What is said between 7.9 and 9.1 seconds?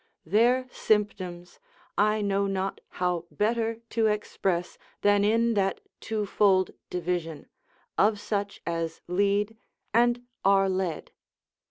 of such as